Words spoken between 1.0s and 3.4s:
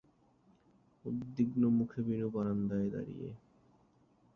উদ্বিগ্ন মুখে বিনু বারান্দায় দাঁড়িয়ে।